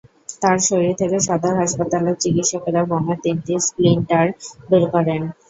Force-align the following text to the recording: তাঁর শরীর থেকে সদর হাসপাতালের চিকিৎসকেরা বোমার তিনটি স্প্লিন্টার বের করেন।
তাঁর 0.41 0.57
শরীর 0.67 0.93
থেকে 1.01 1.17
সদর 1.27 1.53
হাসপাতালের 1.61 2.15
চিকিৎসকেরা 2.23 2.81
বোমার 2.89 3.17
তিনটি 3.23 3.53
স্প্লিন্টার 3.67 4.25
বের 4.69 4.83
করেন। 4.93 5.21